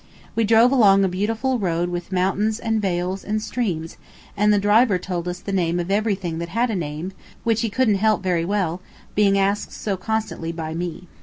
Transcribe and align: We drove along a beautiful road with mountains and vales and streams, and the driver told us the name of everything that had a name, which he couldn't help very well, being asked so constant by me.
We 0.35 0.45
drove 0.45 0.71
along 0.71 1.03
a 1.03 1.07
beautiful 1.07 1.59
road 1.59 1.89
with 1.89 2.11
mountains 2.11 2.57
and 2.57 2.81
vales 2.81 3.23
and 3.23 3.39
streams, 3.39 3.97
and 4.35 4.51
the 4.51 4.57
driver 4.57 4.97
told 4.97 5.27
us 5.27 5.37
the 5.39 5.51
name 5.53 5.79
of 5.79 5.91
everything 5.91 6.39
that 6.39 6.49
had 6.49 6.71
a 6.71 6.75
name, 6.75 7.11
which 7.43 7.61
he 7.61 7.69
couldn't 7.69 7.99
help 8.01 8.23
very 8.23 8.43
well, 8.43 8.81
being 9.13 9.37
asked 9.37 9.71
so 9.71 9.97
constant 9.97 10.55
by 10.55 10.73
me. 10.73 11.07